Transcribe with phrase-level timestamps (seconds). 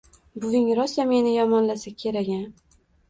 [0.43, 2.41] Buving rosa meni yomonlasa kerak-a